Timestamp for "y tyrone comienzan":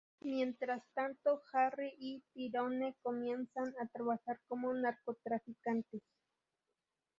1.99-3.75